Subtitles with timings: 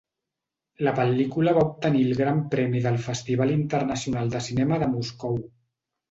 [0.85, 5.37] La pel·lícula va obtenir el Gran Premi del Festival Internacional de Cinema de Moscou.